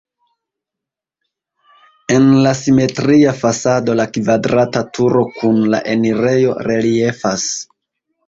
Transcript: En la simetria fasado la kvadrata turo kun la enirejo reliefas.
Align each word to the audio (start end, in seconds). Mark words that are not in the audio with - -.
En 2.15 2.23
la 2.45 2.53
simetria 2.61 3.35
fasado 3.43 3.95
la 4.01 4.07
kvadrata 4.15 4.83
turo 4.99 5.23
kun 5.37 5.61
la 5.75 5.83
enirejo 5.97 6.57
reliefas. 6.71 7.47